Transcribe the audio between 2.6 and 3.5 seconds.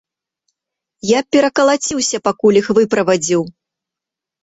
іх выправадзіў.